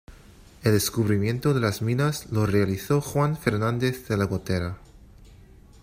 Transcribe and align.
El 0.63 0.71
descubrimiento 0.71 1.53
de 1.53 1.59
las 1.59 1.83
minas 1.83 2.31
lo 2.31 2.47
realizó 2.47 3.01
Juan 3.01 3.37
Fernández 3.37 4.07
de 4.07 4.17
la 4.17 4.25
Gotera. 4.25 4.79